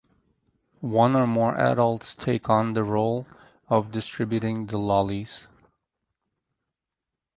[0.79, 3.27] One or more adults take on the role
[3.69, 5.45] of distributing the lollies.